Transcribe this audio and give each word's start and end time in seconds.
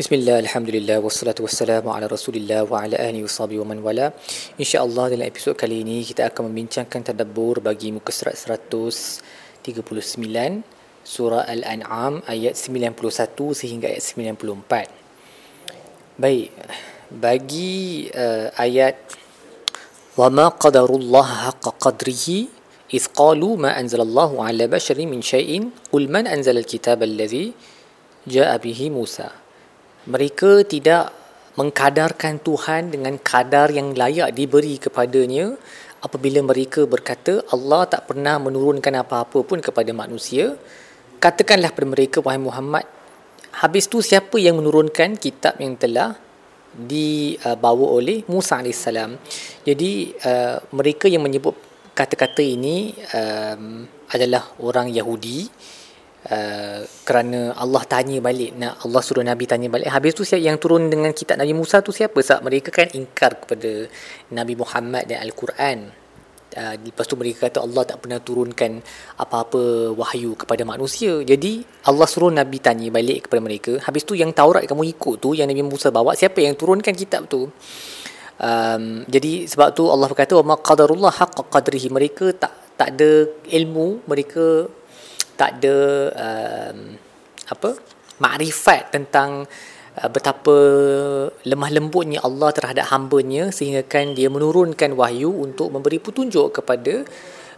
بسم 0.00 0.16
الله 0.16 0.48
الحمد 0.48 0.70
لله 0.80 0.96
والصلاة 1.04 1.36
والسلام 1.44 1.84
على 1.84 2.08
رسول 2.08 2.32
الله 2.40 2.72
وعلى 2.72 2.96
آله 2.96 3.20
وصحبه 3.20 3.60
ومن 3.60 3.84
والاه 3.84 4.16
إن 4.56 4.64
شاء 4.64 4.80
الله 4.80 5.04
في 5.12 5.16
الأبسوء 5.20 5.52
kali 5.60 5.84
ini 5.84 6.00
kita 6.00 6.24
akan 6.32 6.48
membincangkan 6.48 7.12
tadabbur 7.12 7.60
bagi 7.60 7.92
muka 7.92 8.08
surat 8.08 8.32
139 8.32 9.68
surah 11.04 11.44
Al-An'am 11.44 12.24
ayat 12.24 12.56
91 12.56 13.52
sehingga 13.52 13.92
ayat 13.92 14.00
94 14.00 14.88
baik 16.16 16.48
bagi 17.12 18.08
uh, 18.16 18.56
آيات 18.56 18.96
وَمَا 20.16 20.56
قَدَرُ 20.56 20.88
اللَّهَ 20.96 21.28
حَقَّ 21.44 21.76
قَدْرِهِ 21.76 22.48
إِذْ 22.88 23.04
قَالُوا 23.12 23.52
مَا 23.60 23.76
أَنْزَلَ 23.76 24.00
اللَّهُ 24.00 24.30
عَلَى 24.32 24.64
بَشَرٍ 24.64 24.96
مِنْ 25.04 25.20
شَيْءٍ 25.20 25.68
قُلْ 25.92 26.08
مَنْ 26.08 26.24
أَنْزَلَ 26.24 26.56
الْكِتَابَ 26.56 27.04
الَّذِي 27.04 27.52
جَاءَ 28.24 28.56
بِهِ 28.56 28.80
مُوسَى 28.88 29.49
mereka 30.08 30.64
tidak 30.64 31.12
mengkadarkan 31.58 32.40
Tuhan 32.40 32.94
dengan 32.94 33.18
kadar 33.20 33.68
yang 33.74 33.92
layak 33.92 34.32
diberi 34.32 34.80
kepadanya 34.80 35.58
apabila 36.00 36.40
mereka 36.40 36.88
berkata 36.88 37.44
Allah 37.52 37.84
tak 37.84 38.08
pernah 38.08 38.40
menurunkan 38.40 38.96
apa-apa 39.02 39.44
pun 39.44 39.60
kepada 39.60 39.92
manusia. 39.92 40.56
Katakanlah 41.20 41.68
kepada 41.74 41.88
mereka 41.92 42.24
wahai 42.24 42.40
Muhammad 42.40 42.88
habis 43.50 43.90
tu 43.90 43.98
siapa 43.98 44.38
yang 44.38 44.62
menurunkan 44.62 45.18
kitab 45.18 45.58
yang 45.58 45.74
telah 45.74 46.14
dibawa 46.70 47.98
oleh 47.98 48.22
Musa 48.30 48.62
AS 48.62 48.86
jadi 49.66 49.90
uh, 50.22 50.56
mereka 50.70 51.10
yang 51.10 51.26
menyebut 51.26 51.58
kata-kata 51.98 52.46
ini 52.46 52.94
um, 53.10 53.82
adalah 54.06 54.54
orang 54.62 54.86
Yahudi 54.86 55.50
Uh, 56.20 56.84
kerana 57.08 57.56
Allah 57.56 57.80
tanya 57.88 58.20
balik 58.20 58.52
nak 58.52 58.84
Allah 58.84 59.00
suruh 59.00 59.24
Nabi 59.24 59.48
tanya 59.48 59.72
balik. 59.72 59.88
Habis 59.88 60.12
tu 60.12 60.20
siapa 60.20 60.44
yang 60.44 60.60
turun 60.60 60.92
dengan 60.92 61.16
kitab 61.16 61.40
Nabi 61.40 61.56
Musa 61.56 61.80
tu 61.80 61.96
siapa? 61.96 62.20
Sebab 62.20 62.44
mereka 62.44 62.68
kan 62.68 62.92
ingkar 62.92 63.40
kepada 63.40 63.88
Nabi 64.28 64.52
Muhammad 64.52 65.08
dan 65.08 65.24
Al-Quran. 65.24 65.88
Uh, 66.50 66.74
lepas 66.82 67.08
tu 67.08 67.16
mereka 67.16 67.48
kata 67.48 67.64
Allah 67.64 67.88
tak 67.88 68.04
pernah 68.04 68.20
turunkan 68.20 68.84
apa-apa 69.16 69.96
wahyu 69.96 70.36
kepada 70.36 70.60
manusia. 70.68 71.24
Jadi 71.24 71.64
Allah 71.88 72.04
suruh 72.04 72.28
Nabi 72.28 72.60
tanya 72.60 72.92
balik 72.92 73.24
kepada 73.24 73.40
mereka. 73.40 73.72
Habis 73.80 74.04
tu 74.04 74.12
yang 74.12 74.36
Taurat 74.36 74.68
kamu 74.68 74.92
ikut 74.92 75.24
tu 75.24 75.32
yang 75.32 75.48
Nabi 75.48 75.64
Musa 75.64 75.88
bawa 75.88 76.12
siapa 76.12 76.44
yang 76.44 76.52
turunkan 76.52 76.92
kitab 76.92 77.32
tu? 77.32 77.48
Um, 78.40 79.08
jadi 79.08 79.48
sebab 79.48 79.72
tu 79.72 79.88
Allah 79.88 80.04
berkata 80.04 80.36
wa 80.36 80.56
qadarullah 80.60 81.16
haqqa 81.16 81.48
qadrihi. 81.48 81.88
Mereka 81.88 82.36
tak 82.36 82.52
tak 82.76 82.96
ada 82.96 83.28
ilmu 83.52 84.04
mereka 84.08 84.68
tak 85.40 85.50
ada 85.56 85.78
um, 86.12 86.78
apa 87.48 87.70
makrifat 88.20 88.92
tentang 88.92 89.48
uh, 89.96 90.08
betapa 90.12 90.56
lemah 91.48 91.70
lembutnya 91.72 92.20
Allah 92.20 92.52
terhadap 92.52 92.92
hambanya 92.92 93.48
sehingga 93.48 93.80
kan 93.88 94.12
dia 94.12 94.28
menurunkan 94.28 94.92
wahyu 94.92 95.32
untuk 95.32 95.72
memberi 95.72 95.96
petunjuk 95.96 96.60
kepada 96.60 97.08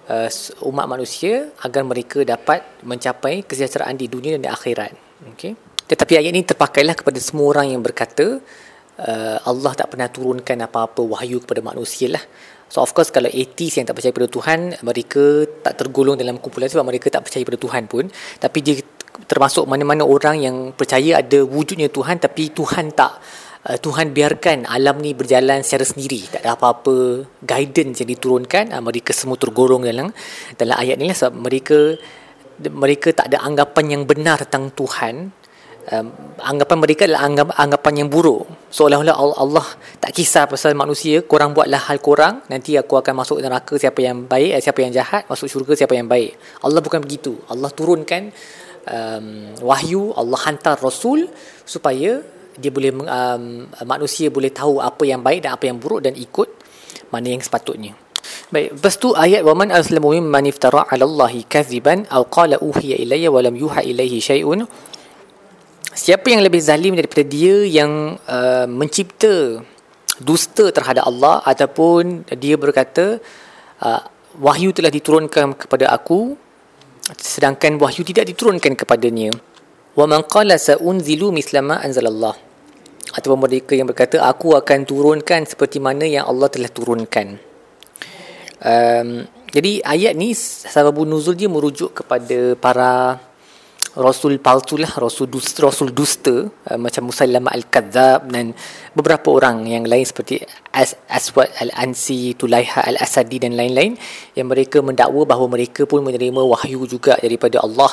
uh, 0.06 0.28
umat 0.70 0.86
manusia 0.86 1.50
agar 1.66 1.83
mereka 1.83 2.22
dapat 2.22 2.62
mencapai 2.86 3.42
kesejahteraan 3.42 3.98
di 3.98 4.06
dunia 4.06 4.39
dan 4.39 4.46
di 4.46 4.50
akhirat. 4.55 4.92
Okey. 5.34 5.58
Tetapi 5.91 6.12
ayat 6.22 6.30
ini 6.30 6.46
terpakailah 6.46 6.94
kepada 6.94 7.19
semua 7.19 7.50
orang 7.50 7.74
yang 7.74 7.83
berkata 7.83 8.39
uh, 9.00 9.38
Allah 9.48 9.72
tak 9.72 9.94
pernah 9.94 10.08
turunkan 10.12 10.58
apa-apa 10.66 11.00
wahyu 11.00 11.40
kepada 11.40 11.64
manusia 11.64 12.12
lah. 12.12 12.24
So 12.72 12.80
of 12.80 12.96
course 12.96 13.12
kalau 13.12 13.28
atheist 13.28 13.76
yang 13.76 13.84
tak 13.84 14.00
percaya 14.00 14.16
pada 14.16 14.28
Tuhan 14.32 14.80
mereka 14.80 15.44
tak 15.60 15.76
tergolong 15.76 16.16
dalam 16.16 16.40
kumpulan 16.40 16.72
sebab 16.72 16.88
mereka 16.88 17.12
tak 17.12 17.28
percaya 17.28 17.44
pada 17.44 17.58
Tuhan 17.60 17.84
pun. 17.84 18.08
Tapi 18.40 18.58
dia 18.64 18.80
termasuk 19.28 19.68
mana-mana 19.68 20.08
orang 20.08 20.40
yang 20.40 20.56
percaya 20.72 21.20
ada 21.20 21.44
wujudnya 21.44 21.92
Tuhan 21.92 22.16
tapi 22.16 22.48
Tuhan 22.56 22.96
tak 22.96 23.12
uh, 23.68 23.76
Tuhan 23.76 24.16
biarkan 24.16 24.64
alam 24.64 25.04
ni 25.04 25.12
berjalan 25.12 25.60
secara 25.60 25.84
sendiri. 25.84 26.32
Tak 26.32 26.40
ada 26.48 26.56
apa-apa 26.56 27.28
guidance 27.44 28.00
yang 28.00 28.08
diturunkan. 28.08 28.72
Uh, 28.72 28.80
mereka 28.80 29.12
semua 29.12 29.36
tergolong 29.36 29.84
dalam 29.84 30.08
dalam 30.56 30.77
ayat 30.80 30.96
ni 30.96 31.12
lah. 31.12 31.17
Sebab 31.17 31.34
mereka 31.36 31.78
mereka 32.62 33.12
tak 33.12 33.33
ada 33.33 33.44
anggapan 33.44 34.00
yang 34.00 34.02
benar 34.08 34.48
tentang 34.48 34.72
Tuhan 34.72 35.42
um, 35.90 36.06
anggapan 36.38 36.76
mereka 36.78 37.02
adalah 37.08 37.22
anggap, 37.26 37.46
anggapan 37.58 37.92
yang 38.04 38.08
buruk. 38.12 38.46
Seolah-olah 38.70 39.16
Allah 39.16 39.66
tak 39.98 40.14
kisah 40.14 40.46
pasal 40.46 40.78
manusia 40.78 41.24
korang 41.26 41.56
buatlah 41.56 41.90
hal 41.90 41.98
korang 41.98 42.44
nanti 42.46 42.78
aku 42.78 43.00
akan 43.00 43.24
masuk 43.24 43.42
neraka 43.42 43.74
siapa 43.80 43.98
yang 44.04 44.28
baik 44.28 44.58
eh, 44.58 44.62
siapa 44.62 44.78
yang 44.84 44.92
jahat 44.94 45.26
masuk 45.26 45.50
syurga 45.50 45.74
siapa 45.74 45.98
yang 45.98 46.06
baik. 46.06 46.38
Allah 46.62 46.80
bukan 46.84 47.00
begitu. 47.02 47.34
Allah 47.50 47.70
turunkan 47.74 48.30
um, 48.86 49.26
wahyu 49.62 50.14
Allah 50.14 50.38
hantar 50.46 50.78
rasul 50.78 51.26
supaya 51.66 52.22
dia 52.52 52.70
boleh 52.70 52.92
um, 52.92 53.64
manusia 53.88 54.28
boleh 54.28 54.52
tahu 54.52 54.78
apa 54.78 55.02
yang 55.08 55.24
baik 55.24 55.48
dan 55.48 55.56
apa 55.56 55.64
yang 55.66 55.80
buruk 55.80 56.04
dan 56.04 56.12
ikut 56.14 56.48
mana 57.08 57.32
yang 57.32 57.40
sepatutnya. 57.40 57.96
Baik, 58.52 58.76
lepas 58.76 59.00
tu 59.00 59.16
ayat 59.16 59.40
wa 59.48 59.56
man 59.56 59.72
aslamu 59.72 60.12
mimman 60.12 60.44
iftara 60.44 60.84
'ala 60.84 61.08
Allahi 61.08 61.48
kadhiban 61.48 62.04
aw 62.12 62.20
qala 62.28 62.60
uhiya 62.60 63.00
ilayya 63.00 63.32
wa 63.32 63.40
lam 63.40 63.56
yuha 63.56 63.80
ilayhi 63.80 64.20
shay'un 64.20 64.68
siapa 66.02 66.27
yang 66.35 66.42
lebih 66.42 66.58
zalim 66.58 66.98
daripada 66.98 67.23
dia 67.23 67.63
yang 67.63 68.18
uh, 68.27 68.67
mencipta 68.67 69.63
dusta 70.18 70.74
terhadap 70.74 71.07
Allah 71.07 71.39
ataupun 71.46 72.27
dia 72.35 72.58
berkata 72.58 73.23
uh, 73.79 74.02
wahyu 74.42 74.74
telah 74.74 74.91
diturunkan 74.91 75.55
kepada 75.55 75.95
aku 75.95 76.35
sedangkan 77.14 77.79
wahyu 77.79 78.02
tidak 78.02 78.27
diturunkan 78.35 78.74
kepadanya. 78.74 79.30
Wa 79.92 80.08
man 80.11 80.27
qala 80.27 80.58
sa'unzilu 80.58 81.30
mislama 81.30 81.79
anzalallah. 81.79 82.35
Ataupun 83.12 83.45
mereka 83.45 83.77
yang 83.77 83.86
berkata 83.91 84.24
aku 84.24 84.57
akan 84.57 84.89
turunkan 84.89 85.45
seperti 85.45 85.83
mana 85.83 86.08
yang 86.08 86.24
Allah 86.24 86.48
telah 86.48 86.70
turunkan. 86.73 87.36
Um, 88.62 89.27
jadi 89.52 89.85
ayat 89.85 90.17
ni 90.17 90.33
sababun 90.33 91.12
nuzul 91.12 91.36
dia 91.36 91.51
merujuk 91.51 91.92
kepada 91.92 92.57
para 92.57 93.20
rasul 93.98 94.41
palsu 94.41 94.80
lah 94.80 94.89
rasul 94.97 95.29
dusta, 95.29 95.69
rasul 95.69 95.92
dusta 95.92 96.48
uh, 96.48 96.79
macam 96.80 97.13
Musailamah 97.13 97.53
al-Kadzab 97.53 98.33
dan 98.33 98.57
beberapa 98.97 99.29
orang 99.29 99.69
yang 99.69 99.85
lain 99.85 100.05
seperti 100.07 100.41
As 100.73 100.97
Aswad 101.13 101.53
al-Ansi 101.61 102.33
Tulaiha 102.33 102.89
al-Asadi 102.89 103.45
dan 103.45 103.53
lain-lain 103.53 103.92
yang 104.33 104.48
mereka 104.48 104.80
mendakwa 104.80 105.29
bahawa 105.29 105.61
mereka 105.61 105.85
pun 105.85 106.01
menerima 106.01 106.41
wahyu 106.41 106.89
juga 106.89 107.20
daripada 107.20 107.61
Allah 107.61 107.92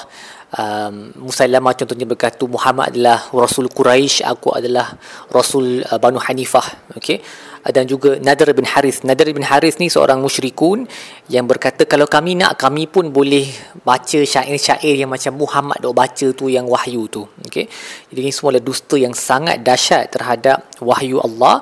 um, 0.58 1.14
Musailamah 1.30 1.74
contohnya 1.78 2.08
berkata 2.10 2.46
Muhammad 2.50 2.96
adalah 2.96 3.30
rasul 3.36 3.70
Quraisy 3.70 4.26
aku 4.26 4.56
adalah 4.56 4.96
rasul 5.30 5.86
uh, 5.86 6.00
Banu 6.02 6.18
Hanifah 6.18 6.96
okey 6.98 7.22
dan 7.68 7.84
juga 7.84 8.16
Nadir 8.24 8.56
bin 8.56 8.64
Haris. 8.64 9.04
Nadir 9.04 9.36
bin 9.36 9.44
Haris 9.44 9.76
ni 9.84 9.92
seorang 9.92 10.24
musyrikun 10.24 10.88
yang 11.28 11.44
berkata 11.44 11.84
kalau 11.84 12.08
kami 12.08 12.40
nak 12.40 12.56
kami 12.56 12.88
pun 12.88 13.12
boleh 13.12 13.52
baca 13.84 14.20
syair-syair 14.24 14.96
yang 14.96 15.12
macam 15.12 15.36
Muhammad 15.36 15.84
dok 15.84 15.96
baca 15.96 16.28
tu 16.32 16.48
yang 16.48 16.64
wahyu 16.64 17.12
tu. 17.12 17.28
Okey. 17.28 17.68
Jadi 18.12 18.20
ini 18.24 18.32
semua 18.32 18.56
adalah 18.56 18.66
dusta 18.66 18.96
yang 18.96 19.12
sangat 19.12 19.60
dahsyat 19.60 20.08
terhadap 20.08 20.72
wahyu 20.80 21.20
Allah. 21.20 21.60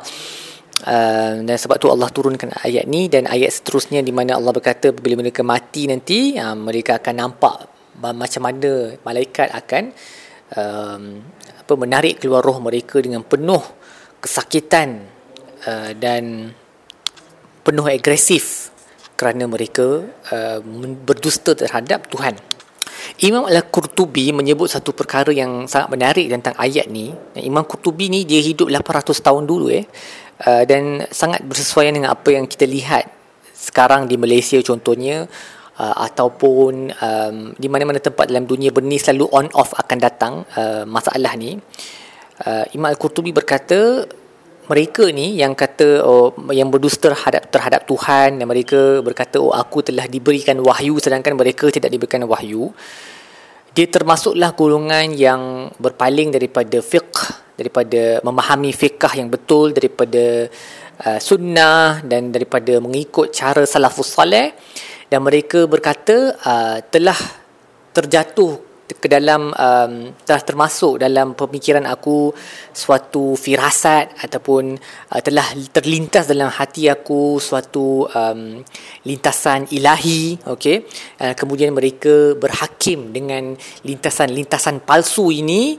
Uh, 0.77 1.41
dan 1.41 1.57
sebab 1.57 1.81
tu 1.81 1.89
Allah 1.89 2.05
turunkan 2.13 2.53
ayat 2.61 2.85
ni 2.85 3.09
dan 3.09 3.25
ayat 3.25 3.49
seterusnya 3.49 4.05
di 4.05 4.13
mana 4.13 4.37
Allah 4.37 4.53
berkata 4.53 4.93
bila 4.93 5.17
mereka 5.25 5.41
mati 5.41 5.89
nanti 5.89 6.37
uh, 6.37 6.53
mereka 6.53 7.01
akan 7.01 7.15
nampak 7.17 7.76
macam 7.99 8.41
mana 8.45 8.93
malaikat 9.01 9.49
akan 9.53 9.83
um, 10.53 11.03
apa 11.59 11.73
menarik 11.73 12.21
keluar 12.21 12.45
roh 12.45 12.61
mereka 12.61 13.01
dengan 13.01 13.25
penuh 13.25 13.61
kesakitan 14.21 15.17
Uh, 15.67 15.89
dan 15.97 16.53
penuh 17.65 17.89
agresif 17.89 18.69
kerana 19.17 19.49
mereka 19.49 20.05
uh, 20.29 20.61
berdusta 21.01 21.57
terhadap 21.57 22.05
Tuhan. 22.13 22.37
Imam 23.25 23.49
Al-Qurtubi 23.49 24.29
menyebut 24.37 24.69
satu 24.69 24.93
perkara 24.93 25.33
yang 25.33 25.65
sangat 25.65 25.89
menarik 25.89 26.29
tentang 26.29 26.53
ayat 26.61 26.85
ni. 26.93 27.09
Imam 27.41 27.65
Qurtubi 27.65 28.05
ni 28.05 28.21
dia 28.21 28.37
hidup 28.37 28.69
800 28.69 29.17
tahun 29.17 29.43
dulu 29.49 29.73
eh. 29.73 29.89
Uh, 30.45 30.61
dan 30.69 31.09
sangat 31.09 31.41
bersesuaian 31.41 31.89
dengan 31.89 32.13
apa 32.13 32.29
yang 32.29 32.45
kita 32.45 32.69
lihat 32.69 33.09
sekarang 33.57 34.05
di 34.05 34.13
Malaysia 34.21 34.61
contohnya 34.61 35.25
uh, 35.77 35.95
ataupun 36.09 36.91
um, 36.91 37.35
di 37.55 37.67
mana-mana 37.69 38.01
tempat 38.01 38.27
dalam 38.27 38.49
dunia 38.49 38.73
benih 38.73 38.99
selalu 38.99 39.25
on 39.31 39.47
off 39.53 39.73
akan 39.77 39.97
datang 39.97 40.33
uh, 40.57 40.83
masalah 40.83 41.33
ni. 41.37 41.57
Uh, 42.37 42.65
Imam 42.73 42.93
Al-Qurtubi 42.93 43.33
berkata 43.33 44.05
mereka 44.67 45.07
ni 45.15 45.39
yang 45.39 45.55
kata 45.55 46.03
oh, 46.03 46.35
yang 46.51 46.67
berdusta 46.67 47.09
terhadap 47.09 47.47
terhadap 47.49 47.81
Tuhan 47.87 48.37
dan 48.37 48.45
mereka 48.45 48.99
berkata 48.99 49.39
oh 49.39 49.55
aku 49.55 49.79
telah 49.79 50.05
diberikan 50.11 50.59
wahyu 50.59 50.99
sedangkan 50.99 51.39
mereka 51.39 51.71
tidak 51.71 51.87
diberikan 51.87 52.27
wahyu 52.27 52.75
dia 53.71 53.87
termasuklah 53.87 54.51
golongan 54.59 55.15
yang 55.15 55.71
berpaling 55.79 56.35
daripada 56.35 56.83
fiqh 56.83 57.31
daripada 57.55 58.19
memahami 58.21 58.75
fiqh 58.75 59.17
yang 59.17 59.31
betul 59.31 59.71
daripada 59.71 60.51
uh, 61.07 61.19
sunnah 61.23 62.03
dan 62.03 62.35
daripada 62.35 62.83
mengikut 62.83 63.31
cara 63.31 63.63
salafus 63.63 64.13
saleh 64.19 64.51
dan 65.07 65.19
mereka 65.23 65.65
berkata 65.65 66.35
uh, 66.43 66.77
telah 66.91 67.17
terjatuh 67.95 68.67
ke 68.87 69.07
dalam 69.11 69.51
um, 69.51 69.93
telah 70.23 70.41
termasuk 70.47 71.03
dalam 71.03 71.35
pemikiran 71.35 71.83
aku 71.91 72.31
suatu 72.71 73.35
firasat 73.35 74.15
ataupun 74.23 74.79
uh, 75.11 75.21
telah 75.21 75.43
terlintas 75.75 76.31
dalam 76.31 76.47
hati 76.47 76.87
aku 76.87 77.35
suatu 77.43 78.07
um, 78.07 78.63
lintasan 79.03 79.67
ilahi 79.75 80.39
okey? 80.47 80.87
Uh, 81.19 81.35
kemudian 81.35 81.75
mereka 81.75 82.39
berhakim 82.39 83.11
dengan 83.11 83.59
lintasan-lintasan 83.83 84.79
palsu 84.87 85.35
ini 85.35 85.75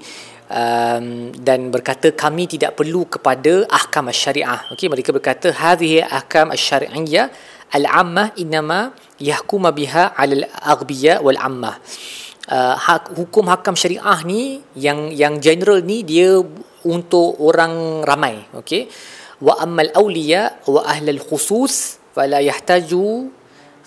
um, 0.53 1.33
dan 1.33 1.73
berkata 1.73 2.13
kami 2.13 2.45
tidak 2.45 2.77
perlu 2.77 3.09
kepada 3.09 3.65
ahkam 3.73 4.13
syariah. 4.13 4.69
Okey 4.69 4.93
mereka 4.93 5.17
berkata 5.17 5.49
hadhihi 5.49 6.05
ahkam 6.05 6.53
syariah 6.53 7.33
al-ammah 7.73 8.33
inma 8.39 8.93
yahkuma 9.21 9.71
biha 9.75 10.15
'ala 10.17 10.35
al-aghbiya 10.45 11.21
wal 11.25 11.39
'ammah. 11.39 11.77
Uh, 12.49 12.77
hak, 12.81 13.13
hukum 13.13 13.45
hakam 13.53 13.77
syariah 13.77 14.25
ni 14.25 14.65
yang 14.73 15.13
yang 15.13 15.37
general 15.37 15.85
ni 15.85 16.01
dia 16.01 16.41
untuk 16.89 17.37
orang 17.45 18.01
ramai 18.09 18.41
okey? 18.57 18.89
Wa 19.45 19.61
ammal 19.61 19.93
awliya 19.93 20.65
wa 20.65 20.81
ahlul 20.89 21.21
khusus 21.21 22.01
fala 22.17 22.41
yahtaju 22.41 23.31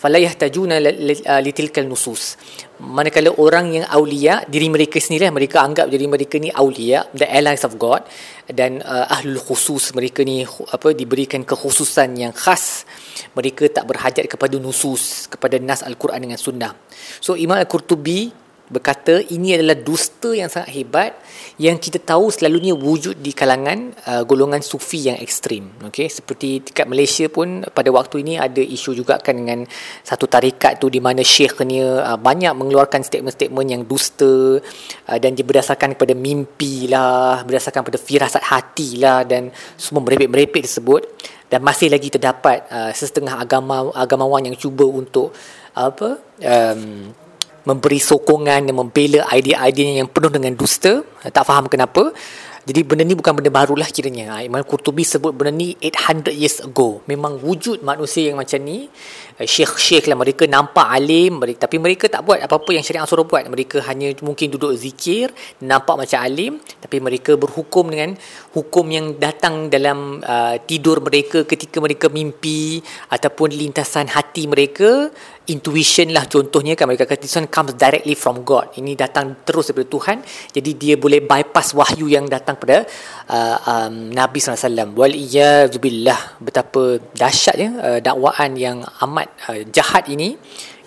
fala 0.02 0.18
yahtajuna 0.18 0.82
li 0.82 1.52
tilkal 1.54 1.86
nusus 1.86 2.36
manakala 2.82 3.30
orang 3.38 3.78
yang 3.78 3.86
aulia 3.94 4.42
diri 4.50 4.66
mereka 4.66 4.98
sendiri 4.98 5.30
mereka 5.30 5.62
anggap 5.62 5.86
diri 5.86 6.10
mereka 6.10 6.42
ni 6.42 6.50
aulia 6.50 7.06
the 7.14 7.30
allies 7.30 7.62
of 7.62 7.78
god. 7.78 8.02
Dan 8.52 8.84
uh, 8.84 9.08
ahlul 9.08 9.40
khusus 9.40 9.96
mereka 9.96 10.26
ni 10.28 10.44
apa 10.44 10.92
diberikan 10.92 11.46
kekhususan 11.46 12.20
yang 12.20 12.34
khas. 12.36 12.84
Mereka 13.38 13.72
tak 13.72 13.88
berhajat 13.88 14.28
kepada 14.28 14.60
nusus 14.60 15.30
kepada 15.32 15.56
nas 15.62 15.86
al-Quran 15.86 16.20
dengan 16.28 16.40
sunnah. 16.42 16.74
So 17.24 17.40
Imam 17.40 17.56
al-Qurtubi 17.56 18.34
berkata 18.72 19.20
ini 19.20 19.60
adalah 19.60 19.76
dusta 19.76 20.32
yang 20.32 20.48
sangat 20.48 20.72
hebat 20.72 21.12
yang 21.60 21.76
kita 21.76 22.00
tahu 22.00 22.32
selalunya 22.32 22.72
wujud 22.72 23.20
di 23.20 23.36
kalangan 23.36 23.92
uh, 24.08 24.24
golongan 24.24 24.64
sufi 24.64 25.12
yang 25.12 25.20
ekstrim. 25.20 25.68
Okey 25.92 26.08
seperti 26.08 26.64
dekat 26.64 26.88
Malaysia 26.88 27.28
pun 27.28 27.68
pada 27.68 27.92
waktu 27.92 28.24
ini 28.24 28.40
ada 28.40 28.64
isu 28.64 28.96
juga 28.96 29.20
kan 29.20 29.36
dengan 29.36 29.68
satu 30.02 30.26
tarikat 30.26 30.80
tu 30.80 30.88
di 30.88 31.04
mana 31.04 31.20
syekhnya 31.20 32.16
uh, 32.16 32.18
banyak 32.18 32.56
mengeluarkan 32.56 33.04
statement-statement 33.04 33.68
yang 33.68 33.84
dusta 33.84 34.64
uh, 34.64 35.18
dan 35.20 35.36
dia 35.36 35.44
berdasarkan 35.44 36.00
kepada 36.00 36.16
mimpi 36.16 36.88
lah 36.88 37.44
berdasarkan 37.44 37.84
pada 37.84 38.00
firasat 38.00 38.42
hati 38.48 38.96
lah 39.04 39.28
dan 39.28 39.52
semua 39.76 40.02
merepek-merepek 40.08 40.64
tersebut. 40.64 41.04
Dan 41.52 41.68
masih 41.68 41.92
lagi 41.92 42.08
terdapat 42.08 42.64
uh, 42.72 42.96
sesetengah 42.96 43.36
agama 43.36 43.92
agamawan 43.92 44.48
yang 44.48 44.56
cuba 44.56 44.88
untuk 44.88 45.36
apa 45.76 46.16
um, 46.40 47.12
memberi 47.68 48.00
sokongan 48.02 48.68
dan 48.70 48.76
membela 48.76 49.26
idea-idea 49.32 50.02
yang 50.02 50.10
penuh 50.10 50.34
dengan 50.34 50.54
dusta 50.58 51.06
tak 51.30 51.46
faham 51.46 51.70
kenapa. 51.70 52.10
Jadi 52.62 52.86
benda 52.86 53.02
ni 53.02 53.18
bukan 53.18 53.34
benda 53.34 53.50
barulah 53.50 53.90
kiranya. 53.90 54.38
Ha, 54.38 54.46
Imam 54.46 54.62
Qurtubi 54.62 55.02
sebut 55.02 55.34
benda 55.34 55.50
ni 55.50 55.74
800 55.82 56.30
years 56.30 56.62
ago. 56.62 57.02
Memang 57.10 57.42
wujud 57.42 57.82
manusia 57.82 58.30
yang 58.30 58.38
macam 58.38 58.62
ni 58.62 58.86
eh, 59.42 59.48
syekh-syekh 59.50 60.06
lah. 60.06 60.14
Mereka 60.14 60.46
nampak 60.46 60.86
alim 60.86 61.42
mereka, 61.42 61.66
tapi 61.66 61.82
mereka 61.82 62.06
tak 62.06 62.22
buat 62.22 62.38
apa-apa 62.38 62.70
yang 62.78 62.86
syariah 62.86 63.10
suruh 63.10 63.26
buat. 63.26 63.50
Mereka 63.50 63.82
hanya 63.90 64.14
mungkin 64.22 64.54
duduk 64.54 64.78
zikir 64.78 65.34
nampak 65.66 66.06
macam 66.06 66.22
alim 66.22 66.62
tapi 66.78 67.02
mereka 67.02 67.34
berhukum 67.34 67.90
dengan 67.90 68.14
hukum 68.54 68.86
yang 68.94 69.18
datang 69.18 69.74
dalam 69.74 70.22
uh, 70.22 70.62
tidur 70.62 71.02
mereka 71.02 71.42
ketika 71.50 71.82
mereka 71.82 72.14
mimpi 72.14 72.78
ataupun 73.10 73.58
lintasan 73.58 74.06
hati 74.06 74.46
mereka 74.46 75.10
intuition 75.50 76.14
lah 76.14 76.30
contohnya 76.30 76.78
kan 76.78 76.86
mereka 76.86 77.10
kata 77.10 77.26
this 77.26 77.34
one 77.34 77.50
comes 77.50 77.74
directly 77.74 78.14
from 78.14 78.46
God. 78.46 78.78
Ini 78.78 78.94
datang 78.94 79.42
terus 79.42 79.74
daripada 79.74 79.90
Tuhan. 79.90 80.18
Jadi 80.54 80.72
dia 80.78 80.96
boleh 81.02 81.26
bypass 81.26 81.74
wahyu 81.74 82.06
yang 82.06 82.30
datang 82.30 82.62
pada 82.62 82.86
uh, 83.26 83.58
um, 83.66 84.14
Nabi 84.14 84.38
SAW 84.38 84.94
wal 84.94 85.16
billah. 85.82 86.38
Betapa 86.38 87.02
dahsyatnya 87.18 87.70
uh, 87.82 88.00
dakwaan 88.00 88.54
yang 88.54 88.86
amat 89.02 89.28
uh, 89.50 89.62
jahat 89.74 90.06
ini 90.14 90.38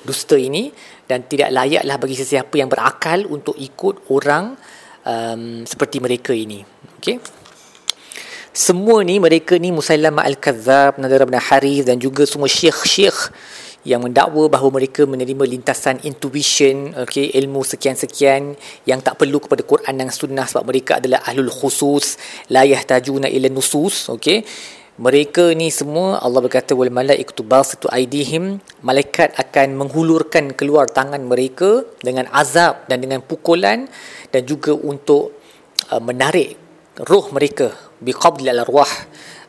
dusta 0.06 0.38
ini. 0.38 0.70
Dan 1.04 1.28
tidak 1.28 1.52
layaklah 1.52 2.00
bagi 2.00 2.16
sesiapa 2.16 2.54
yang 2.56 2.72
berakal 2.72 3.28
untuk 3.28 3.52
ikut 3.60 4.08
orang 4.08 4.56
um, 5.04 5.68
seperti 5.68 6.00
mereka 6.00 6.32
ini. 6.32 6.64
Okey. 6.96 7.20
Semua 8.54 9.02
ni 9.02 9.18
mereka 9.18 9.58
ni 9.58 9.74
Musailamah 9.74 10.24
Al-Kadzab, 10.30 11.02
Nadar 11.02 11.26
bin 11.26 11.36
Harith 11.36 11.90
dan 11.90 11.98
juga 11.98 12.22
semua 12.22 12.46
syekh-syekh 12.46 13.34
yang 13.84 14.00
mendakwa 14.00 14.48
bahawa 14.48 14.80
mereka 14.80 15.04
menerima 15.04 15.44
lintasan 15.44 16.00
intuition 16.08 16.96
okay, 16.96 17.28
ilmu 17.36 17.60
sekian-sekian 17.60 18.56
yang 18.88 19.00
tak 19.04 19.20
perlu 19.20 19.44
kepada 19.44 19.60
Quran 19.60 20.00
dan 20.00 20.08
Sunnah 20.08 20.48
sebab 20.48 20.64
mereka 20.64 20.98
adalah 20.98 21.20
ahlul 21.28 21.52
khusus 21.52 22.16
la 22.48 22.64
yahtajuna 22.64 23.28
ila 23.28 23.52
nusus 23.52 24.08
okay. 24.08 24.40
mereka 24.96 25.52
ni 25.52 25.68
semua 25.68 26.16
Allah 26.24 26.40
berkata 26.40 26.72
wal 26.72 26.88
malaikatu 26.88 27.44
basitu 27.44 27.84
aidihim 27.92 28.56
malaikat 28.80 29.36
akan 29.36 29.76
menghulurkan 29.76 30.56
keluar 30.56 30.88
tangan 30.88 31.20
mereka 31.20 31.84
dengan 32.00 32.24
azab 32.32 32.88
dan 32.88 33.04
dengan 33.04 33.20
pukulan 33.20 33.84
dan 34.32 34.42
juga 34.48 34.72
untuk 34.72 35.36
uh, 35.92 36.00
menarik 36.00 36.56
roh 37.04 37.28
mereka 37.36 37.68
biqabdil 38.00 38.48
al-arwah 38.48 38.88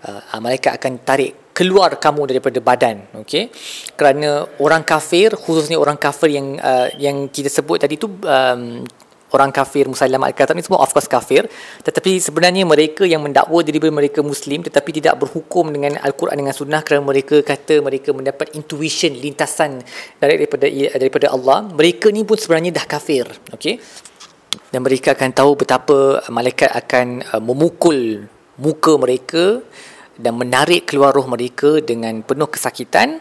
uh, 0.04 0.40
malaikat 0.44 0.76
akan 0.76 1.00
tarik 1.08 1.44
keluar 1.56 1.96
kamu 1.96 2.28
daripada 2.28 2.60
badan 2.60 3.07
okey? 3.24 3.48
Kerana 3.96 4.44
orang 4.60 4.84
kafir 4.84 5.31
khususnya 5.40 5.80
orang 5.80 5.96
kafir 5.96 6.36
yang 6.36 6.60
uh, 6.60 6.92
yang 7.00 7.31
kita 7.31 7.48
sebut 7.48 7.80
tadi 7.80 7.96
tu 7.96 8.12
um, 8.12 8.84
orang 9.31 9.52
kafir 9.52 9.88
muslimat 9.88 10.31
al 10.36 10.56
ni 10.56 10.63
semua 10.63 10.84
of 10.84 10.92
course 10.92 11.07
kafir. 11.07 11.48
Tetapi 11.80 12.19
sebenarnya 12.19 12.68
mereka 12.68 13.07
yang 13.07 13.24
mendakwa 13.24 13.63
diri 13.63 13.80
mereka 13.88 14.19
muslim 14.19 14.68
tetapi 14.68 15.00
tidak 15.00 15.16
berhukum 15.24 15.72
dengan 15.72 15.96
al-Quran 16.04 16.36
dengan 16.44 16.52
sunnah 16.52 16.84
kerana 16.84 17.07
mereka 17.07 17.40
kata 17.40 17.80
mereka 17.80 18.12
mendapat 18.12 18.52
intuition 18.60 19.16
lintasan 19.16 19.80
daripada 20.19 20.68
daripada 21.00 21.31
Allah 21.31 21.63
mereka 21.72 22.12
ni 22.12 22.28
pun 22.28 22.36
sebenarnya 22.36 22.75
dah 22.75 22.86
kafir 22.88 23.31
okey? 23.56 23.80
Dan 24.72 24.84
mereka 24.84 25.16
akan 25.16 25.31
tahu 25.31 25.52
betapa 25.56 26.19
malaikat 26.28 26.68
akan 26.68 27.24
uh, 27.31 27.40
memukul 27.40 28.28
muka 28.60 28.96
mereka 28.96 29.60
dan 30.16 30.34
menarik 30.40 30.88
keluar 30.88 31.12
roh 31.12 31.28
mereka 31.28 31.84
dengan 31.84 32.24
penuh 32.24 32.48
kesakitan 32.48 33.20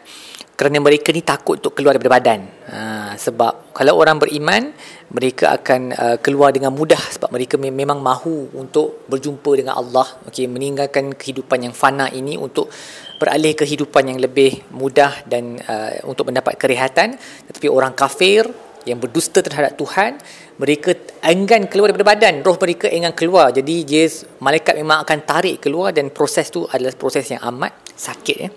kerana 0.55 0.79
mereka 0.79 1.11
ni 1.11 1.19
takut 1.26 1.58
untuk 1.58 1.75
keluar 1.75 1.99
daripada 1.99 2.14
badan. 2.14 2.41
Ha, 2.70 2.81
sebab 3.19 3.75
kalau 3.75 3.99
orang 3.99 4.23
beriman, 4.23 4.70
mereka 5.11 5.50
akan 5.50 5.91
uh, 5.91 6.17
keluar 6.23 6.55
dengan 6.55 6.70
mudah 6.70 6.99
sebab 6.99 7.35
mereka 7.35 7.58
me- 7.58 7.75
memang 7.75 7.99
mahu 7.99 8.55
untuk 8.55 9.02
berjumpa 9.11 9.50
dengan 9.58 9.75
Allah, 9.75 10.06
okay, 10.23 10.46
meninggalkan 10.46 11.19
kehidupan 11.19 11.67
yang 11.67 11.74
fana 11.74 12.06
ini 12.06 12.39
untuk 12.39 12.70
beralih 13.19 13.58
ke 13.58 13.67
kehidupan 13.67 14.15
yang 14.15 14.19
lebih 14.22 14.63
mudah 14.70 15.27
dan 15.27 15.58
uh, 15.58 16.06
untuk 16.06 16.31
mendapat 16.31 16.55
kerehatan. 16.55 17.19
Tetapi 17.51 17.67
orang 17.67 17.91
kafir 17.98 18.46
yang 18.84 19.00
berdusta 19.00 19.41
terhadap 19.41 19.76
Tuhan, 19.76 20.20
mereka 20.60 20.94
enggan 21.24 21.67
keluar 21.67 21.91
daripada 21.91 22.17
badan. 22.17 22.44
Roh 22.44 22.56
mereka 22.60 22.86
enggan 22.88 23.12
keluar. 23.17 23.50
Jadi 23.50 23.84
dia 23.84 24.05
malaikat 24.41 24.76
memang 24.79 25.03
akan 25.03 25.19
tarik 25.24 25.64
keluar 25.64 25.91
dan 25.91 26.12
proses 26.14 26.48
tu 26.53 26.69
adalah 26.69 26.94
proses 26.94 27.26
yang 27.26 27.43
amat 27.48 27.72
sakit 27.96 28.36
ya. 28.36 28.48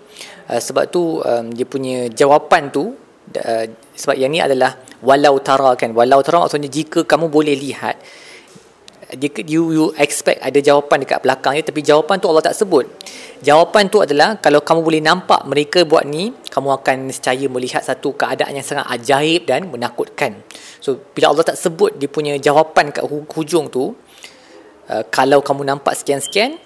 Uh, 0.48 0.60
sebab 0.60 0.88
tu 0.88 1.20
um, 1.20 1.46
dia 1.52 1.66
punya 1.68 2.08
jawapan 2.08 2.72
tu 2.72 2.92
uh, 3.36 3.64
sebab 3.92 4.16
yang 4.16 4.32
ni 4.32 4.40
adalah 4.40 4.78
walau 5.04 5.38
tara 5.38 5.76
kan 5.78 5.92
walau 5.94 6.24
tara 6.24 6.42
maksudnya 6.42 6.70
jika 6.70 7.04
kamu 7.04 7.30
boleh 7.30 7.54
lihat 7.54 8.00
you 9.48 9.72
you 9.72 9.86
expect 9.96 10.44
ada 10.44 10.60
jawapan 10.60 11.00
dekat 11.00 11.24
belakangnya 11.24 11.64
tapi 11.64 11.80
jawapan 11.80 12.20
tu 12.20 12.28
Allah 12.28 12.44
tak 12.44 12.56
sebut. 12.56 12.84
Jawapan 13.40 13.88
tu 13.88 14.04
adalah 14.04 14.36
kalau 14.36 14.60
kamu 14.60 14.80
boleh 14.84 15.00
nampak 15.00 15.46
mereka 15.48 15.86
buat 15.88 16.04
ni, 16.04 16.34
kamu 16.52 16.68
akan 16.82 16.96
nescaya 17.08 17.46
melihat 17.48 17.80
satu 17.80 18.12
keadaan 18.12 18.52
yang 18.52 18.66
sangat 18.66 18.84
ajaib 18.92 19.48
dan 19.48 19.72
menakutkan. 19.72 20.44
So 20.82 21.00
bila 21.16 21.32
Allah 21.32 21.54
tak 21.54 21.56
sebut 21.56 21.96
dia 21.96 22.10
punya 22.10 22.36
jawapan 22.36 22.92
kat 22.92 23.06
hujung 23.08 23.72
tu, 23.72 23.96
uh, 24.92 25.04
kalau 25.08 25.40
kamu 25.40 25.64
nampak 25.64 25.96
sekian-sekian, 25.96 26.60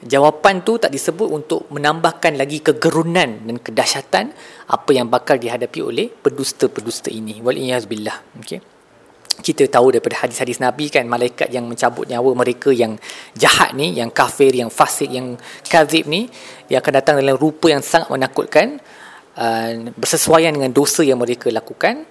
jawapan 0.00 0.64
tu 0.64 0.80
tak 0.80 0.88
disebut 0.88 1.28
untuk 1.28 1.68
menambahkan 1.68 2.38
lagi 2.40 2.64
kegerunan 2.64 3.44
dan 3.44 3.56
kedahsyatan 3.60 4.24
apa 4.72 4.90
yang 4.96 5.12
bakal 5.12 5.36
dihadapi 5.36 5.80
oleh 5.84 6.06
pendusta-pendusta 6.08 7.12
ini. 7.12 7.44
Wal 7.44 7.60
billah. 7.84 8.40
Okay 8.40 8.73
kita 9.42 9.66
tahu 9.66 9.96
daripada 9.96 10.22
hadis-hadis 10.22 10.62
Nabi 10.62 10.92
kan 10.92 11.08
malaikat 11.08 11.50
yang 11.50 11.66
mencabut 11.66 12.06
nyawa 12.06 12.30
mereka 12.36 12.70
yang 12.70 12.94
jahat 13.34 13.74
ni 13.74 13.96
yang 13.98 14.12
kafir 14.12 14.54
yang 14.54 14.70
fasik 14.70 15.10
yang 15.10 15.34
kazib 15.66 16.06
ni 16.06 16.30
dia 16.68 16.78
akan 16.78 16.92
datang 17.00 17.14
dalam 17.18 17.34
rupa 17.34 17.72
yang 17.72 17.82
sangat 17.82 18.12
menakutkan 18.12 18.78
uh, 19.38 19.72
bersesuaian 19.94 20.54
dengan 20.54 20.70
dosa 20.70 21.02
yang 21.02 21.20
mereka 21.20 21.50
lakukan. 21.50 22.06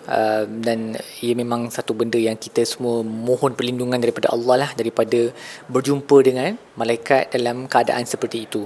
Uh, 0.00 0.48
dan 0.64 0.96
ia 1.20 1.36
memang 1.36 1.68
satu 1.68 1.92
benda 1.92 2.16
yang 2.16 2.34
kita 2.34 2.64
semua 2.64 3.04
mohon 3.04 3.52
perlindungan 3.52 4.00
daripada 4.00 4.32
Allah 4.32 4.66
lah 4.66 4.70
daripada 4.72 5.28
berjumpa 5.68 6.16
dengan 6.24 6.56
malaikat 6.80 7.28
dalam 7.36 7.68
keadaan 7.68 8.08
seperti 8.08 8.48
itu 8.48 8.64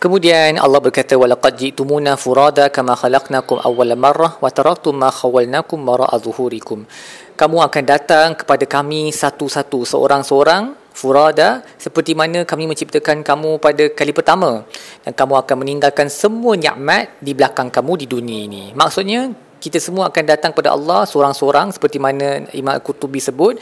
Kemudian 0.00 0.56
Allah 0.56 0.80
berkata 0.80 1.12
walaqad 1.12 1.60
jitumuna 1.60 2.16
furada 2.16 2.72
kama 2.72 2.96
khalaqnakum 2.96 3.60
awwala 3.60 3.92
marrah 3.92 4.32
wa 4.40 4.48
taraktum 4.48 4.96
ma 4.96 5.12
khawalnakum 5.12 5.76
wara'a 5.76 6.16
zuhurikum. 6.16 6.88
kamu 7.36 7.56
akan 7.68 7.84
datang 7.84 8.28
kepada 8.32 8.64
kami 8.64 9.12
satu-satu 9.12 9.84
seorang-seorang 9.84 10.72
furada 10.96 11.60
seperti 11.76 12.16
mana 12.16 12.48
kami 12.48 12.64
menciptakan 12.64 13.20
kamu 13.20 13.60
pada 13.60 13.92
kali 13.92 14.16
pertama. 14.16 14.64
Dan 15.04 15.12
kamu 15.12 15.36
akan 15.36 15.56
meninggalkan 15.60 16.08
semua 16.08 16.56
nikmat 16.56 17.12
di 17.20 17.36
belakang 17.36 17.68
kamu 17.68 18.00
di 18.00 18.06
dunia 18.08 18.40
ini. 18.48 18.64
Maksudnya 18.72 19.28
kita 19.60 19.76
semua 19.76 20.08
akan 20.08 20.24
datang 20.24 20.56
kepada 20.56 20.72
Allah 20.72 21.04
seorang-seorang 21.04 21.76
seperti 21.76 22.00
mana 22.00 22.48
Imam 22.56 22.72
Al-Qurtubi 22.72 23.20
sebut 23.20 23.60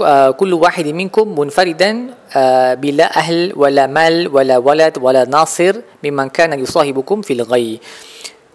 wahidin 0.00 0.96
minkum 0.96 1.26
munfaridan 1.28 2.14
uh, 2.34 2.74
bila 2.76 3.06
ahl 3.12 3.52
wala 3.54 3.84
mal 3.86 4.28
wala 4.30 4.56
walad 4.58 4.94
wala 4.98 5.22
nasir 5.26 5.82
mimman 6.04 6.28
kana 6.30 6.54
yusahibukum 6.56 7.22
fil 7.26 7.44
ghayy 7.44 7.80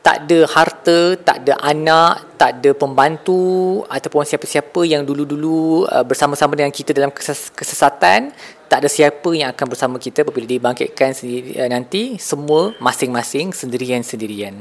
tak 0.03 0.27
ada 0.27 0.39
harta, 0.51 1.15
tak 1.15 1.47
ada 1.47 1.55
anak, 1.63 2.35
tak 2.35 2.59
ada 2.59 2.75
pembantu 2.75 3.87
ataupun 3.87 4.27
siapa-siapa 4.27 4.83
yang 4.83 5.07
dulu-dulu 5.07 5.87
uh, 5.87 6.03
bersama-sama 6.03 6.59
dengan 6.59 6.75
kita 6.75 6.91
dalam 6.91 7.07
keses- 7.07 7.47
kesesatan, 7.55 8.35
tak 8.67 8.83
ada 8.83 8.91
siapa 8.91 9.31
yang 9.31 9.55
akan 9.55 9.63
bersama 9.71 9.95
kita 9.95 10.27
apabila 10.27 10.43
dibangkitkan 10.43 11.15
sendiri, 11.15 11.55
uh, 11.55 11.71
nanti, 11.71 12.19
semua 12.19 12.75
masing-masing 12.83 13.55
sendirian-sendirian. 13.55 14.59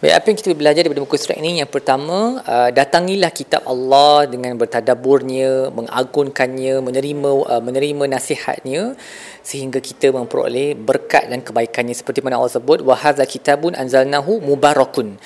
Baik, 0.00 0.14
apa 0.16 0.26
yang 0.32 0.38
kita 0.40 0.50
belajar 0.56 0.80
daripada 0.80 1.04
muka 1.04 1.20
surat 1.20 1.36
ini? 1.36 1.60
Yang 1.60 1.76
pertama, 1.76 2.40
uh, 2.40 2.70
datangilah 2.72 3.28
kitab 3.28 3.62
Allah 3.68 4.24
dengan 4.24 4.56
bertadaburnya, 4.56 5.68
mengagunkannya, 5.76 6.80
menerima 6.80 7.30
uh, 7.44 7.60
menerima 7.60 8.04
nasihatnya 8.08 8.96
sehingga 9.44 9.80
kita 9.80 10.12
memperoleh 10.12 10.72
berkat 10.76 11.28
dan 11.28 11.44
kebaikannya 11.44 11.92
seperti 11.92 12.20
mana 12.24 12.40
Allah 12.40 12.52
sebut 12.56 12.84
wa 12.84 12.96
hadza 12.96 13.24
kitabun 13.24 13.72
anzalnahu 13.76 14.40
mubarakun 14.40 15.16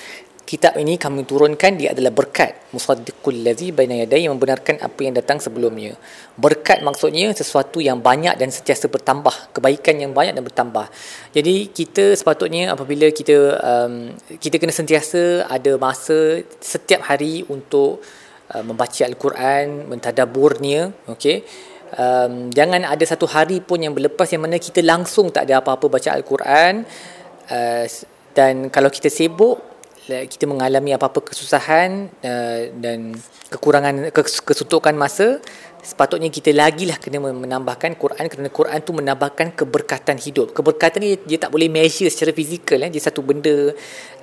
kitab 0.55 0.79
ini 0.79 0.95
kami 0.95 1.27
turunkan 1.27 1.75
dia 1.75 1.91
adalah 1.91 2.15
berkat. 2.15 2.71
Musaddiqul 2.71 3.43
ladzi 3.43 3.75
baina 3.75 3.99
yaday 3.99 4.23
membenarkan 4.31 4.79
apa 4.79 4.99
yang 5.03 5.11
datang 5.19 5.43
sebelumnya. 5.43 5.99
Berkat 6.39 6.79
maksudnya 6.79 7.27
sesuatu 7.35 7.83
yang 7.83 7.99
banyak 7.99 8.39
dan 8.39 8.55
sentiasa 8.55 8.87
bertambah. 8.87 9.51
Kebaikan 9.51 9.99
yang 9.99 10.15
banyak 10.15 10.31
dan 10.31 10.43
bertambah. 10.47 10.87
Jadi 11.35 11.75
kita 11.75 12.15
sepatutnya 12.15 12.71
apabila 12.71 13.11
kita 13.11 13.37
um, 13.59 14.15
kita 14.39 14.55
kena 14.55 14.71
sentiasa 14.71 15.43
ada 15.51 15.75
masa 15.75 16.39
setiap 16.63 17.03
hari 17.03 17.43
untuk 17.51 17.99
uh, 18.55 18.63
membaca 18.63 19.03
al-Quran 19.03 19.91
mentadaburnya 19.91 20.95
okey? 21.11 21.43
Um, 21.95 22.49
jangan 22.55 22.81
ada 22.87 23.03
satu 23.03 23.27
hari 23.27 23.59
pun 23.59 23.83
yang 23.83 23.91
berlepas 23.91 24.27
yang 24.31 24.47
mana 24.47 24.57
kita 24.57 24.79
langsung 24.81 25.29
tak 25.35 25.47
ada 25.47 25.59
apa-apa 25.61 25.85
baca 25.87 26.09
al-Quran 26.15 26.83
uh, 27.51 27.85
dan 28.35 28.67
kalau 28.67 28.91
kita 28.91 29.07
sibuk 29.07 29.74
kita 30.05 30.45
mengalami 30.45 30.93
apa-apa 30.93 31.33
kesusahan 31.33 32.09
uh, 32.21 32.61
dan 32.77 33.17
kekurangan 33.49 34.13
kesuntukan 34.45 34.93
masa 34.93 35.41
sepatutnya 35.85 36.33
kita 36.33 36.49
lagilah 36.49 36.97
kena 36.97 37.21
menambahkan 37.21 37.93
Quran 37.93 38.25
kerana 38.25 38.49
Quran 38.49 38.79
tu 38.81 38.91
menambahkan 38.97 39.53
keberkatan 39.53 40.17
hidup. 40.17 40.53
Keberkatan 40.57 40.97
ni 41.05 41.09
dia 41.29 41.37
tak 41.37 41.53
boleh 41.53 41.69
measure 41.69 42.09
secara 42.09 42.33
fizikal 42.33 42.81
eh. 42.81 42.89
dia 42.89 43.01
satu 43.01 43.21
benda 43.21 43.73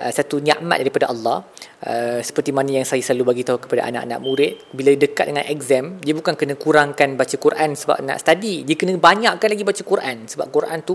uh, 0.02 0.12
satu 0.12 0.42
nikmat 0.42 0.82
daripada 0.82 1.10
Allah. 1.10 1.46
Uh, 1.82 2.22
seperti 2.22 2.54
mana 2.54 2.78
yang 2.78 2.86
saya 2.86 3.02
selalu 3.02 3.34
bagi 3.34 3.42
tahu 3.42 3.58
kepada 3.66 3.82
anak-anak 3.90 4.22
murid 4.22 4.70
bila 4.70 4.94
dekat 4.94 5.34
dengan 5.34 5.42
exam 5.50 5.98
dia 5.98 6.14
bukan 6.14 6.38
kena 6.38 6.54
kurangkan 6.54 7.18
baca 7.18 7.34
Quran 7.34 7.74
sebab 7.74 7.98
nak 8.06 8.22
study. 8.22 8.62
Dia 8.62 8.78
kena 8.78 8.94
banyakkan 9.02 9.50
lagi 9.50 9.66
baca 9.66 9.82
Quran 9.82 10.30
sebab 10.30 10.46
Quran 10.54 10.78
tu 10.86 10.94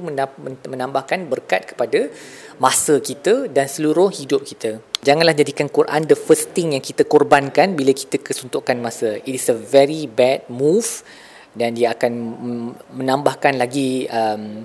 menambahkan 0.64 1.28
berkat 1.28 1.76
kepada 1.76 2.08
masa 2.64 3.04
kita 3.04 3.52
dan 3.52 3.68
seluruh 3.68 4.08
hidup 4.16 4.48
kita. 4.48 4.80
Janganlah 5.04 5.36
jadikan 5.36 5.68
Quran 5.68 6.08
the 6.08 6.16
first 6.16 6.56
thing 6.56 6.72
yang 6.72 6.84
kita 6.84 7.04
korbankan 7.04 7.76
bila 7.76 7.92
kita 7.92 8.24
kesuntukan 8.24 8.80
masa. 8.80 9.20
It 9.28 9.36
is 9.36 9.52
a 9.52 9.60
very 9.60 10.08
bad 10.08 10.48
move 10.48 11.04
dan 11.52 11.76
dia 11.76 11.92
akan 12.00 12.12
menambahkan 12.96 13.60
lagi 13.60 14.08
um, 14.08 14.64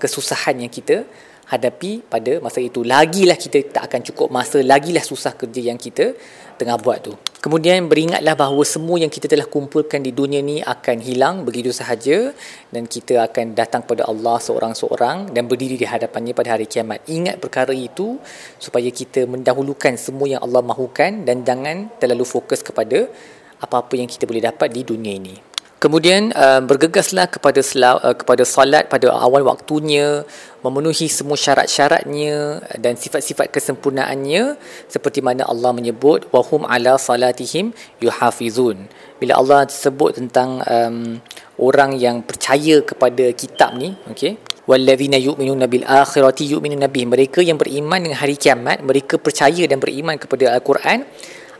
kesusahan 0.00 0.64
yang 0.64 0.72
kita 0.72 1.04
hadapi 1.52 2.00
pada 2.08 2.40
masa 2.40 2.64
itu. 2.64 2.80
Lagilah 2.80 3.36
kita 3.36 3.60
tak 3.68 3.92
akan 3.92 4.00
cukup 4.08 4.28
masa, 4.32 4.64
lagilah 4.64 5.04
susah 5.04 5.36
kerja 5.36 5.60
yang 5.68 5.76
kita 5.76 6.16
tengah 6.56 6.80
buat 6.80 6.98
tu. 7.04 7.12
Kemudian 7.42 7.90
beringatlah 7.90 8.38
bahawa 8.38 8.62
semua 8.62 8.96
yang 9.02 9.10
kita 9.10 9.26
telah 9.26 9.44
kumpulkan 9.44 10.00
di 10.00 10.14
dunia 10.14 10.40
ni 10.40 10.62
akan 10.62 10.96
hilang 11.02 11.42
begitu 11.42 11.74
sahaja 11.74 12.30
dan 12.70 12.86
kita 12.86 13.18
akan 13.26 13.52
datang 13.58 13.82
kepada 13.84 14.06
Allah 14.06 14.38
seorang-seorang 14.38 15.34
dan 15.34 15.50
berdiri 15.50 15.76
di 15.76 15.84
hadapannya 15.84 16.32
pada 16.32 16.54
hari 16.54 16.70
kiamat. 16.70 17.02
Ingat 17.10 17.42
perkara 17.42 17.74
itu 17.74 18.16
supaya 18.62 18.88
kita 18.88 19.26
mendahulukan 19.26 19.98
semua 19.98 20.30
yang 20.30 20.40
Allah 20.40 20.62
mahukan 20.62 21.26
dan 21.26 21.42
jangan 21.42 21.90
terlalu 21.98 22.24
fokus 22.24 22.62
kepada 22.62 23.10
apa-apa 23.58 23.94
yang 23.98 24.06
kita 24.06 24.24
boleh 24.24 24.42
dapat 24.42 24.70
di 24.70 24.86
dunia 24.86 25.14
ini. 25.18 25.51
Kemudian 25.82 26.30
uh, 26.30 26.62
bergegaslah 26.62 27.26
kepada 27.26 27.58
sel- 27.58 27.98
uh, 27.98 28.14
kepada 28.14 28.46
salat 28.46 28.86
pada 28.86 29.10
awal 29.10 29.42
waktunya, 29.42 30.22
memenuhi 30.62 31.10
semua 31.10 31.34
syarat-syaratnya 31.34 32.62
dan 32.78 32.94
sifat-sifat 32.94 33.50
kesempurnaannya 33.50 34.54
seperti 34.86 35.18
mana 35.26 35.42
Allah 35.42 35.74
menyebut 35.74 36.30
wahum 36.30 36.62
ala 36.70 37.02
salatihim 37.02 37.74
yuhafizun. 37.98 38.86
Bila 39.18 39.42
Allah 39.42 39.66
sebut 39.66 40.22
tentang 40.22 40.62
um, 40.62 41.18
orang 41.58 41.98
yang 41.98 42.22
percaya 42.22 42.78
kepada 42.86 43.34
kitab 43.34 43.74
ni, 43.74 43.90
okey. 44.14 44.38
Walladzina 44.62 45.18
yu'minuna 45.18 45.66
bil 45.66 45.82
akhirati 45.82 46.46
yu'minuna 46.46 46.86
bih. 46.86 47.10
Mereka 47.10 47.42
yang 47.42 47.58
beriman 47.58 47.98
dengan 47.98 48.22
hari 48.22 48.38
kiamat, 48.38 48.78
mereka 48.86 49.18
percaya 49.18 49.66
dan 49.66 49.82
beriman 49.82 50.14
kepada 50.14 50.54
Al-Quran 50.54 51.02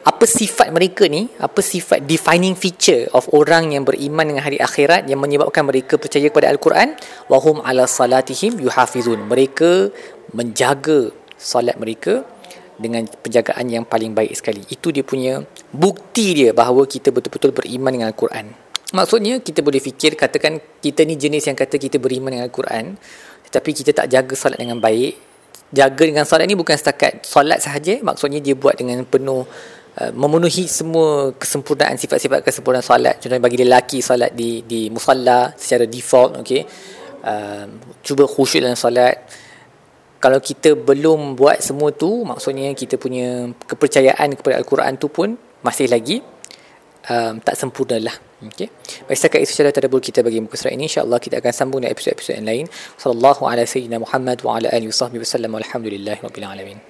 apa 0.03 0.27
sifat 0.27 0.75
mereka 0.75 1.07
ni? 1.07 1.31
Apa 1.39 1.63
sifat 1.63 2.03
defining 2.03 2.59
feature 2.59 3.07
of 3.15 3.31
orang 3.31 3.71
yang 3.71 3.87
beriman 3.87 4.35
dengan 4.35 4.43
hari 4.43 4.59
akhirat 4.59 5.07
yang 5.07 5.23
menyebabkan 5.23 5.63
mereka 5.63 5.95
percaya 5.95 6.27
kepada 6.27 6.51
al-Quran? 6.51 6.99
Wahum 7.31 7.63
ala 7.63 7.87
salatihim 7.87 8.59
yuhafizun. 8.59 9.31
Mereka 9.31 9.95
menjaga 10.35 11.15
salat 11.39 11.79
mereka 11.79 12.27
dengan 12.83 13.07
penjagaan 13.07 13.63
yang 13.71 13.85
paling 13.87 14.11
baik 14.11 14.35
sekali. 14.35 14.67
Itu 14.67 14.91
dia 14.91 15.07
punya 15.07 15.39
bukti 15.71 16.35
dia 16.35 16.51
bahawa 16.51 16.83
kita 16.83 17.15
betul-betul 17.15 17.55
beriman 17.55 17.95
dengan 17.95 18.09
al-Quran. 18.11 18.51
Maksudnya 18.93 19.39
kita 19.39 19.63
boleh 19.63 19.79
fikir 19.79 20.19
katakan 20.19 20.59
kita 20.83 21.07
ni 21.07 21.15
jenis 21.15 21.47
yang 21.47 21.57
kata 21.57 21.79
kita 21.79 22.03
beriman 22.03 22.35
dengan 22.35 22.51
al-Quran 22.51 22.99
tetapi 23.49 23.71
kita 23.71 23.91
tak 23.95 24.11
jaga 24.11 24.35
salat 24.35 24.59
dengan 24.59 24.83
baik. 24.83 25.15
Jaga 25.73 26.03
dengan 26.05 26.27
salat 26.27 26.51
ni 26.51 26.59
bukan 26.59 26.75
setakat 26.75 27.23
salat 27.23 27.63
sahaja 27.63 28.03
maksudnya 28.03 28.43
dia 28.43 28.59
buat 28.59 28.75
dengan 28.75 29.07
penuh 29.07 29.47
Uh, 29.47 29.82
memenuhi 29.93 30.65
semua 30.65 31.37
kesempurnaan 31.37 32.01
sifat-sifat 32.01 32.41
kesempurnaan 32.41 32.85
solat. 32.85 33.21
Contohnya 33.21 33.45
bagi 33.45 33.61
lelaki 33.61 33.99
solat 34.01 34.33
di 34.33 34.65
di 34.65 34.89
musalla 34.89 35.53
secara 35.53 35.85
default 35.85 36.41
okey. 36.41 36.65
Uh, 37.23 37.67
cuba 38.01 38.25
khusyuk 38.25 38.65
dalam 38.65 38.79
solat. 38.79 39.21
Kalau 40.17 40.39
kita 40.41 40.79
belum 40.79 41.37
buat 41.37 41.61
semua 41.61 41.93
tu 41.93 42.25
maksudnya 42.25 42.73
kita 42.73 42.97
punya 42.97 43.53
kepercayaan 43.69 44.39
kepada 44.39 44.55
al-Quran 44.63 44.97
tu 44.97 45.11
pun 45.11 45.35
masih 45.67 45.91
lagi 45.91 46.23
um, 47.13 47.35
tak 47.45 47.53
sempurna 47.53 48.01
lah 48.01 48.17
okey. 48.49 48.73
Baik 49.05 49.17
setakat 49.19 49.39
itu 49.45 49.53
sahaja 49.53 49.77
tadabbur 49.77 50.01
kita 50.01 50.25
bagi 50.25 50.41
muka 50.41 50.57
surat 50.57 50.73
ini. 50.73 50.89
Insyaallah 50.89 51.21
kita 51.21 51.45
akan 51.45 51.53
sambung 51.53 51.85
dengan 51.85 51.93
episod-episod 51.93 52.41
yang 52.41 52.49
lain. 52.49 52.65
Sallallahu 52.97 53.45
alaihi 53.45 53.69
wasallam 53.69 54.03
wa 54.09 54.53
ala 54.57 54.69
alihi 54.73 54.89
wasallam 54.89 55.53
walhamdulillahirabbil 55.53 56.49
alamin 56.49 56.83